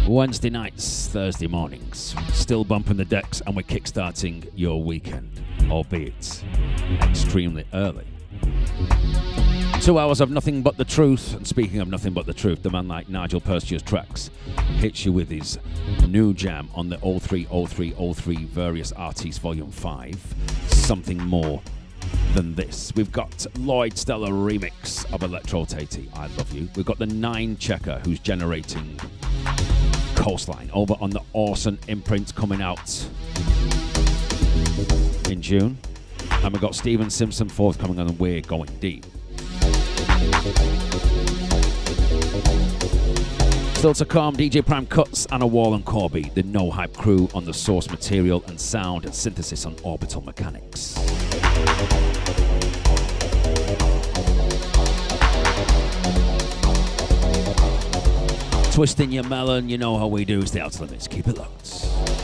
Wednesday 0.08 0.50
nights, 0.50 1.10
Thursday 1.10 1.46
mornings. 1.46 2.16
Still 2.34 2.64
bumping 2.64 2.98
the 2.98 3.06
decks, 3.06 3.40
and 3.46 3.56
we're 3.56 3.62
kickstarting 3.62 4.50
your 4.56 4.82
weekend, 4.82 5.30
albeit 5.70 6.44
extremely 7.04 7.66
early. 7.72 8.08
Two 9.80 10.00
hours 10.00 10.20
of 10.20 10.32
nothing 10.32 10.64
but 10.64 10.76
the 10.76 10.86
truth. 10.86 11.36
And 11.36 11.46
speaking 11.46 11.82
of 11.82 11.88
nothing 11.88 12.14
but 12.14 12.26
the 12.26 12.34
truth, 12.34 12.64
the 12.64 12.72
man 12.72 12.88
like 12.88 13.08
Nigel 13.10 13.40
Perseus 13.40 13.84
Traxx 13.84 14.32
hits 14.80 15.06
you 15.06 15.14
with 15.14 15.30
his 15.30 15.60
new 16.08 16.34
jam 16.34 16.68
on 16.74 16.90
the 16.90 16.98
030303 16.98 18.46
Various 18.46 18.92
Artists 18.92 19.38
Volume 19.38 19.70
5. 19.70 20.36
Something 20.66 21.20
more 21.20 21.62
than 22.34 22.56
this. 22.56 22.92
We've 22.96 23.12
got 23.12 23.46
Lloyd 23.58 23.98
Stellar 23.98 24.32
remix 24.32 25.06
of 25.14 25.22
Electrotete, 25.22 26.08
I 26.14 26.28
Love 26.36 26.52
You. 26.54 26.70
We've 26.76 26.86
got 26.86 27.00
the 27.00 27.06
Ninechecker 27.06 28.06
who's 28.06 28.20
generating 28.20 29.00
Coastline 30.16 30.70
over 30.74 30.96
on 31.00 31.10
the 31.10 31.22
Orson 31.34 31.80
imprint 31.88 32.36
coming 32.36 32.62
out 32.62 33.08
in 35.30 35.42
June. 35.42 35.78
And 36.44 36.54
we've 36.54 36.62
got 36.62 36.76
Steven 36.76 37.10
Simpson 37.10 37.50
forthcoming 37.50 38.00
on 38.00 38.18
We're 38.18 38.42
Going 38.42 38.70
Deep. 38.80 39.06
Still 43.78 43.94
to 43.94 44.06
come, 44.06 44.36
DJ 44.36 44.66
Prime 44.66 44.88
Cuts, 44.88 45.28
Anna 45.28 45.46
Wall 45.46 45.76
and 45.76 45.86
Corbi, 45.86 46.34
the 46.34 46.42
No 46.44 46.72
Hype 46.72 46.94
crew 46.94 47.30
on 47.36 47.46
the 47.46 47.54
source 47.54 47.90
material 47.92 48.44
and 48.48 48.60
sound 48.60 49.06
and 49.06 49.14
synthesis 49.14 49.68
on 49.68 49.76
Orbital 49.84 50.22
Mechanics. 50.22 50.96
Twisting 58.78 59.12
your 59.12 59.24
melon, 59.24 59.70
you 59.70 59.80
know 59.80 59.98
how 59.98 60.06
we 60.06 60.24
do. 60.24 60.46
Stay 60.46 60.60
out 60.60 60.80
limits. 60.80 61.08
Keep 61.08 61.28
it 61.30 61.38
locked. 61.38 62.17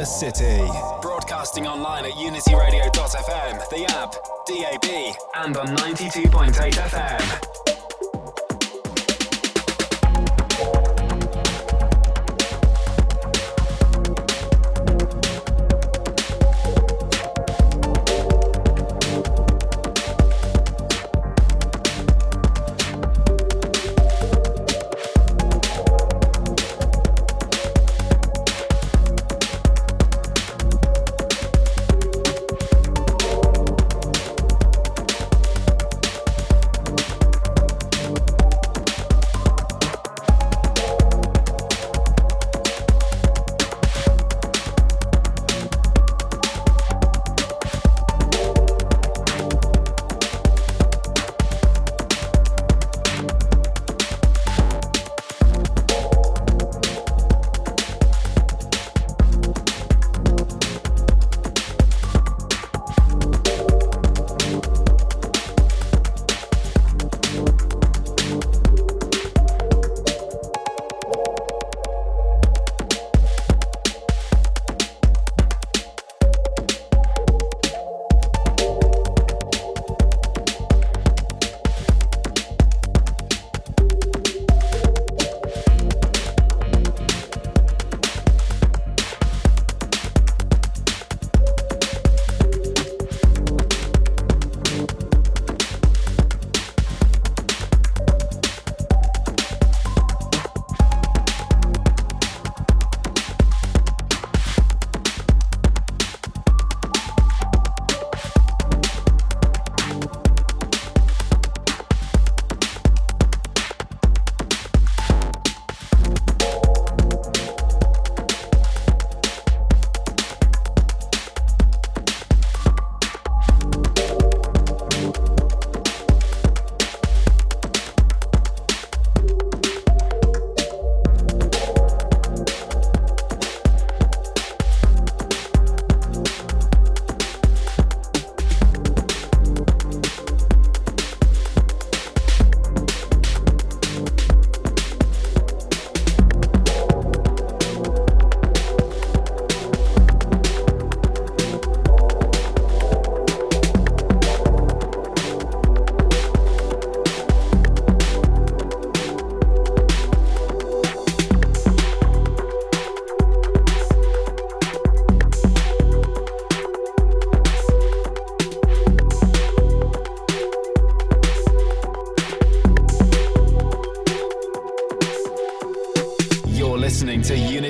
The 0.00 0.06
city. 0.06 0.66
Broadcasting 1.02 1.66
online 1.66 2.06
at 2.06 2.12
unityradio.fm, 2.12 3.68
the 3.68 3.84
app, 3.90 4.14
DAB, 4.46 5.14
and 5.44 5.54
on 5.58 5.76
92.8 5.76 6.72
FM. 6.72 7.59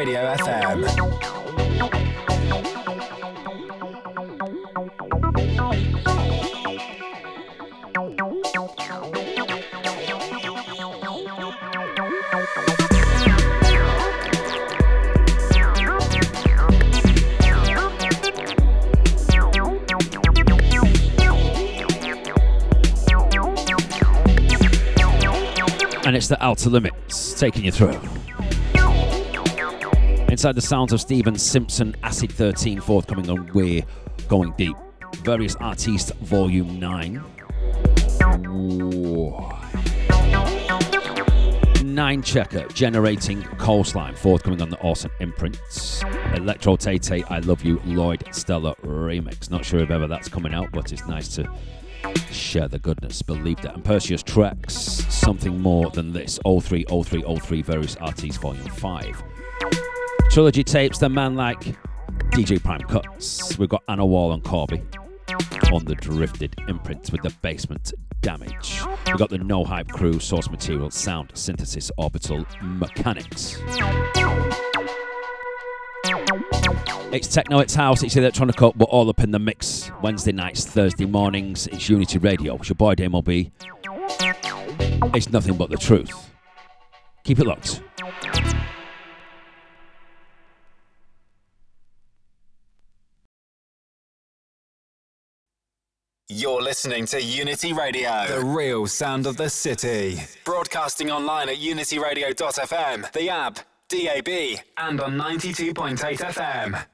Radio 0.00 0.34
FM. 0.34 0.80
and 26.06 26.16
it's 26.16 26.28
the 26.28 26.42
Outta 26.42 26.70
Limits 26.70 27.34
taking 27.38 27.66
you 27.66 27.70
through. 27.70 28.00
Inside 30.40 30.54
the 30.54 30.62
sounds 30.62 30.94
of 30.94 31.02
Steven 31.02 31.36
Simpson, 31.36 31.94
Acid 32.02 32.32
13, 32.32 32.80
forthcoming 32.80 33.28
on 33.28 33.50
We're 33.52 33.82
Going 34.26 34.54
Deep. 34.56 34.74
Various 35.16 35.54
Artistes, 35.56 36.12
Volume 36.22 36.80
9. 36.80 37.22
Ninechecker, 41.84 42.72
Generating 42.72 43.42
Coastline, 43.58 44.14
forthcoming 44.14 44.62
on 44.62 44.70
the 44.70 44.80
Orson 44.80 45.10
Imprints. 45.20 46.02
Electrotete, 46.32 47.30
I 47.30 47.40
Love 47.40 47.62
You, 47.62 47.78
Lloyd 47.84 48.24
Stellar 48.32 48.74
remix. 48.76 49.50
Not 49.50 49.66
sure 49.66 49.80
if 49.80 49.90
ever 49.90 50.06
that's 50.06 50.30
coming 50.30 50.54
out, 50.54 50.72
but 50.72 50.90
it's 50.90 51.06
nice 51.06 51.28
to 51.34 51.52
share 52.30 52.66
the 52.66 52.78
goodness, 52.78 53.20
believe 53.20 53.60
that. 53.60 53.74
And 53.74 53.84
Perseus 53.84 54.22
Traxx 54.22 54.70
something 54.70 55.60
more 55.60 55.90
than 55.90 56.14
this 56.14 56.38
030303 56.46 57.60
Various 57.60 57.96
Artists 57.96 58.38
Volume 58.38 58.70
5. 58.70 59.22
Trilogy 60.30 60.62
tapes, 60.62 60.98
the 60.98 61.08
man 61.08 61.34
like 61.34 61.58
DJ 62.30 62.62
Prime 62.62 62.82
Cuts. 62.82 63.58
We've 63.58 63.68
got 63.68 63.82
Anna 63.88 64.06
Wall 64.06 64.32
and 64.32 64.44
Corbi 64.44 64.80
on 65.72 65.84
the 65.84 65.96
drifted 65.96 66.54
imprints 66.68 67.10
with 67.10 67.22
the 67.22 67.30
basement 67.42 67.92
damage. 68.20 68.80
We've 69.06 69.18
got 69.18 69.30
the 69.30 69.38
No 69.38 69.64
Hype 69.64 69.88
crew, 69.88 70.20
source 70.20 70.48
material, 70.48 70.92
sound 70.92 71.32
synthesis, 71.34 71.90
orbital 71.96 72.46
mechanics. 72.62 73.58
It's 77.12 77.26
techno, 77.26 77.58
it's 77.58 77.74
house, 77.74 78.04
it's 78.04 78.14
electronic 78.14 78.62
up, 78.62 78.76
we're 78.76 78.86
all 78.86 79.10
up 79.10 79.24
in 79.24 79.32
the 79.32 79.40
mix. 79.40 79.90
Wednesday 80.00 80.30
nights, 80.30 80.64
Thursday 80.64 81.06
mornings, 81.06 81.66
it's 81.66 81.88
Unity 81.88 82.18
Radio. 82.18 82.54
It's 82.54 82.68
your 82.68 82.76
boy 82.76 82.94
Damo 82.94 83.20
B. 83.20 83.50
It's 85.12 85.28
nothing 85.30 85.56
but 85.56 85.70
the 85.70 85.76
truth. 85.76 86.30
Keep 87.24 87.40
it 87.40 87.46
locked. 87.46 87.82
You're 96.32 96.62
listening 96.62 97.06
to 97.06 97.20
Unity 97.20 97.72
Radio, 97.72 98.24
the 98.28 98.44
real 98.44 98.86
sound 98.86 99.26
of 99.26 99.36
the 99.36 99.50
city. 99.50 100.16
Broadcasting 100.44 101.10
online 101.10 101.48
at 101.48 101.56
unityradio.fm, 101.56 103.10
the 103.10 103.28
app, 103.28 103.58
DAB, 103.88 104.60
and 104.76 105.00
on 105.00 105.16
92.8 105.16 105.98
FM. 105.98 106.84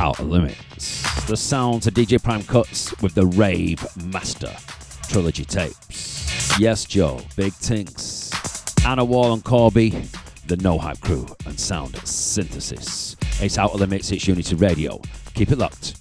Outta 0.00 0.22
Limits. 0.22 1.24
The 1.26 1.36
sounds 1.36 1.88
of 1.88 1.94
DJ 1.94 2.22
Prime 2.22 2.44
Cuts 2.44 2.96
with 3.02 3.16
the 3.16 3.26
Rave 3.26 3.84
Master 4.04 4.54
trilogy 5.08 5.44
tapes. 5.44 6.56
Yes, 6.60 6.84
Joe, 6.84 7.20
Big 7.34 7.54
Tinks, 7.54 8.30
Anna 8.86 9.04
Wall 9.04 9.32
and 9.32 9.42
Corbi, 9.42 10.08
the 10.46 10.56
No 10.58 10.78
Hype 10.78 11.00
crew, 11.00 11.26
and 11.46 11.58
Sound 11.58 11.96
Synthesis. 12.06 13.16
It's 13.40 13.58
Outta 13.58 13.76
Limits, 13.76 14.12
it's 14.12 14.26
Unity 14.28 14.54
Radio. 14.56 15.00
Keep 15.34 15.52
it 15.52 15.58
locked. 15.58 15.96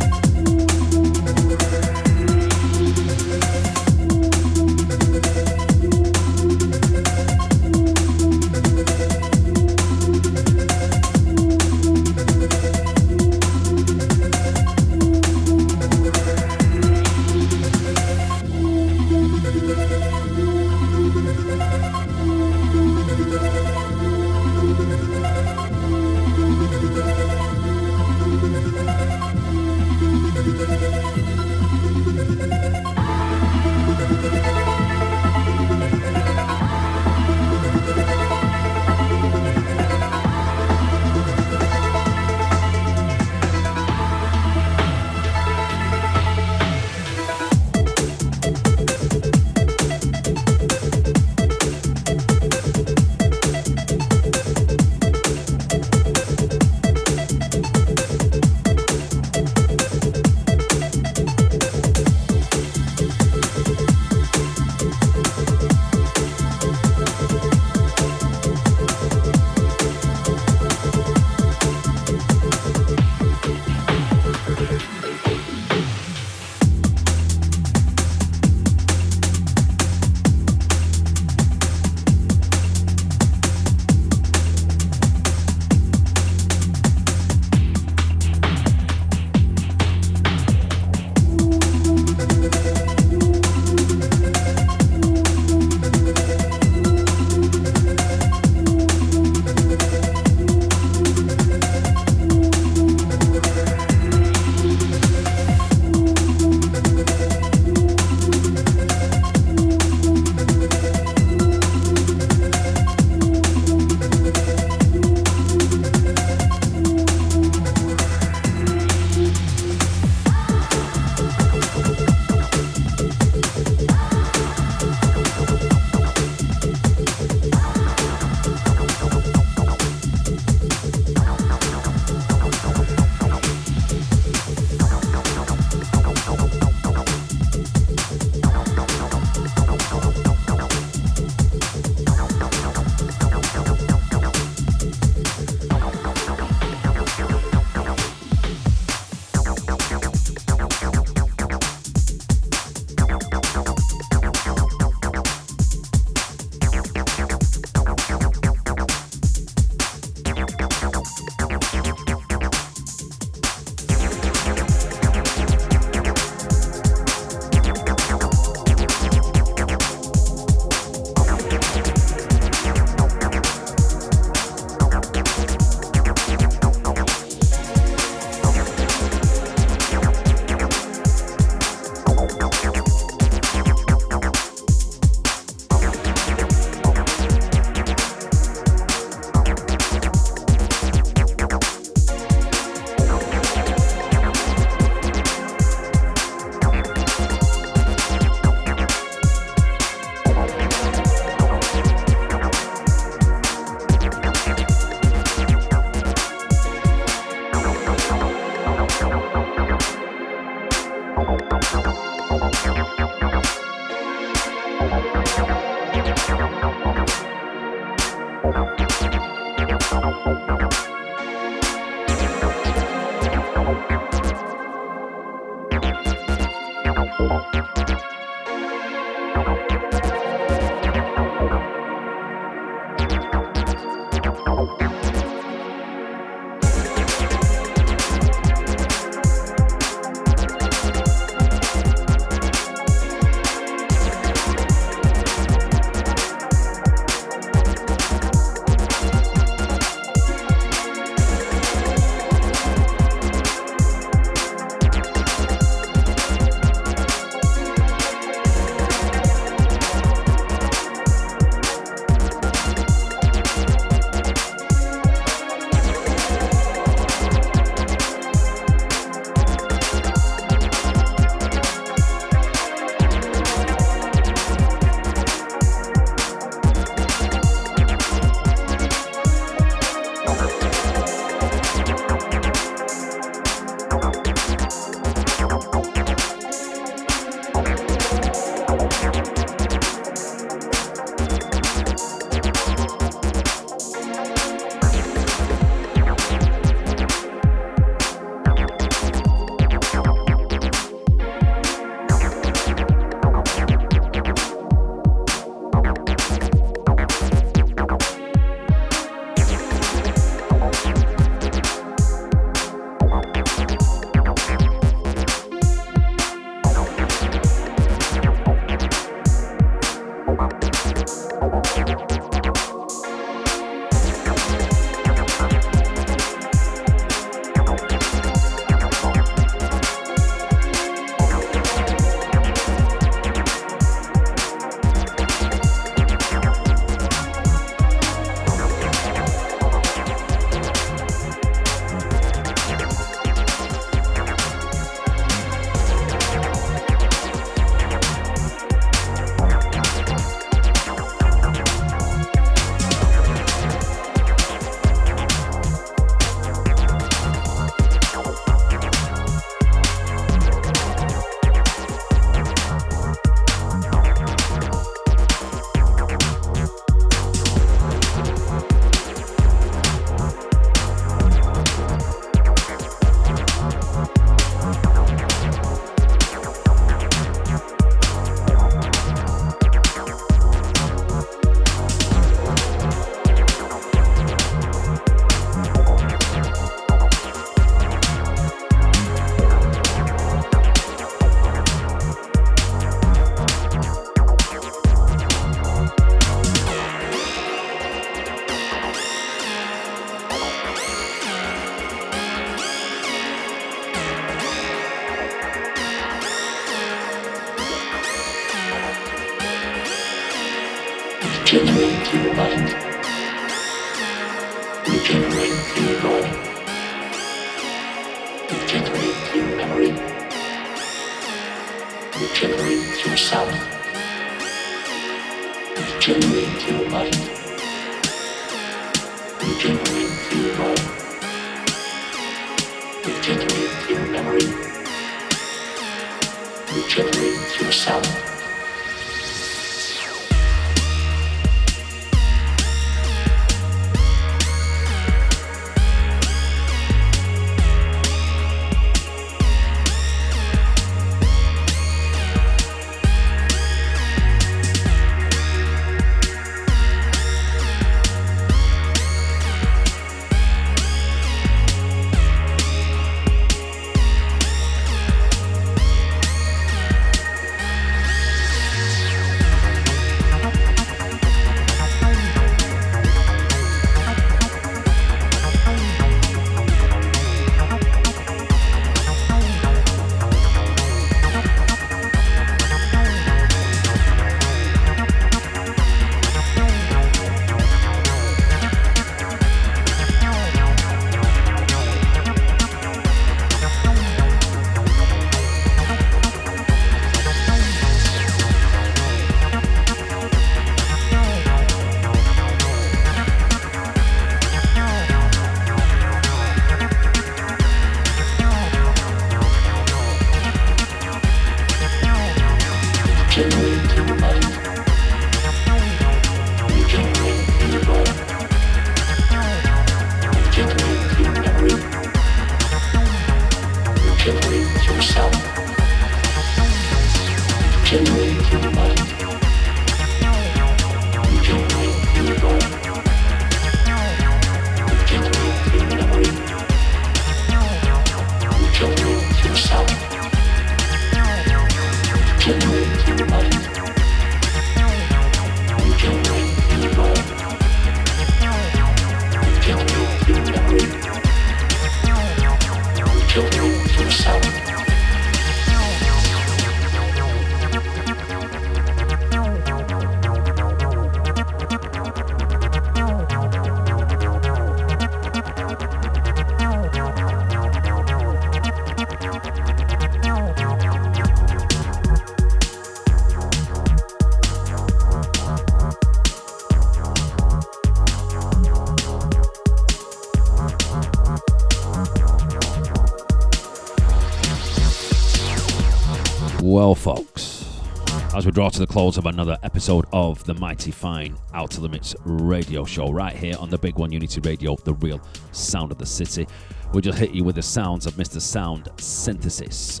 We 588.46 588.52
draw 588.52 588.68
to 588.68 588.78
the 588.78 588.86
close 588.86 589.18
of 589.18 589.26
another 589.26 589.58
episode 589.64 590.04
of 590.12 590.44
the 590.44 590.54
Mighty 590.54 590.92
Fine 590.92 591.36
Outta 591.52 591.80
Limits 591.80 592.14
radio 592.24 592.84
show, 592.84 593.10
right 593.10 593.34
here 593.34 593.56
on 593.58 593.70
the 593.70 593.76
Big 593.76 593.96
One 593.96 594.12
Unity 594.12 594.40
Radio, 594.42 594.76
the 594.84 594.94
real 594.94 595.20
sound 595.50 595.90
of 595.90 595.98
the 595.98 596.06
city, 596.06 596.46
we 596.94 597.02
just 597.02 597.18
hit 597.18 597.32
you 597.32 597.42
with 597.42 597.56
the 597.56 597.62
sounds 597.62 598.06
of 598.06 598.14
Mr. 598.14 598.40
Sound 598.40 598.88
Synthesis, 598.98 600.00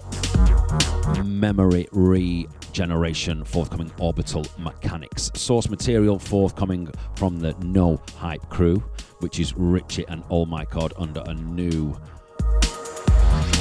Memory 1.24 1.88
Regeneration, 1.90 3.44
forthcoming 3.44 3.90
Orbital 3.98 4.46
Mechanics, 4.58 5.32
source 5.34 5.68
material 5.68 6.16
forthcoming 6.16 6.88
from 7.16 7.40
the 7.40 7.52
No 7.64 8.00
Hype 8.14 8.48
crew, 8.48 8.76
which 9.18 9.40
is 9.40 9.54
Richie 9.56 10.06
and 10.06 10.22
Oh 10.30 10.46
My 10.46 10.64
God 10.66 10.92
under 10.96 11.24
a 11.26 11.34
new 11.34 11.98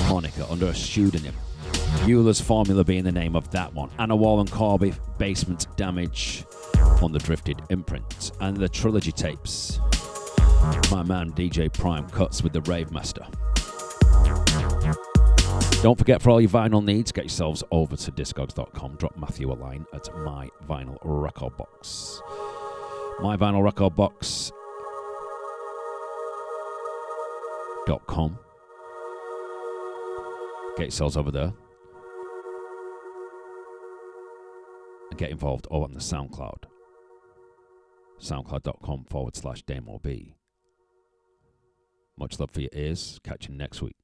moniker, 0.08 0.46
under 0.48 0.68
a 0.68 0.76
pseudonym. 0.76 1.34
Euler's 2.08 2.40
Formula 2.40 2.84
being 2.84 3.04
the 3.04 3.12
name 3.12 3.36
of 3.36 3.50
that 3.50 3.74
one. 3.74 3.85
Anna 4.00 4.16
Wall 4.16 4.40
and 4.40 4.52
Corbi, 4.52 4.94
Basement 5.18 5.68
Damage 5.78 6.46
on 7.02 7.12
the 7.12 7.20
Drifted 7.20 7.62
imprint. 7.70 8.32
And 8.40 8.58
the 8.58 8.70
Trilogy 8.70 9.12
tapes. 9.12 9.80
My 10.92 11.04
man 11.04 11.32
DJ 11.34 11.72
Prime 11.72 12.10
cuts 12.10 12.42
with 12.42 12.54
the 12.54 12.62
Rave 12.62 12.92
Master. 12.92 13.26
Don't 15.82 15.98
forget 15.98 16.22
for 16.22 16.32
all 16.32 16.42
your 16.42 16.50
vinyl 16.50 16.84
needs, 16.84 17.12
get 17.12 17.26
yourselves 17.26 17.64
over 17.70 17.96
to 17.96 18.12
discogs.com. 18.12 18.96
Drop 18.96 19.16
Matthew 19.18 19.52
a 19.52 19.54
line 19.54 19.86
at 19.94 20.08
my 20.18 20.50
vinyl 20.68 20.98
record 21.04 21.56
box. 21.58 22.22
My 23.20 23.38
vinyl 23.38 23.64
record 23.64 23.96
box. 23.96 24.52
Dot 27.86 28.06
com. 28.08 28.40
Get 30.76 30.86
yourselves 30.86 31.18
over 31.18 31.30
there. 31.30 31.54
Get 35.16 35.32
involved 35.32 35.68
oh, 35.72 35.78
over 35.78 35.86
on 35.86 35.94
the 35.94 36.00
SoundCloud. 36.00 36.66
SoundCloud.com 38.20 39.06
forward 39.06 39.36
slash 39.36 39.62
Damo 39.64 40.00
B. 40.00 40.36
Much 42.18 42.40
love 42.40 42.52
for 42.52 42.62
your 42.62 42.72
ears. 42.74 43.20
Catch 43.24 43.50
you 43.50 43.56
next 43.56 43.82
week. 43.82 43.96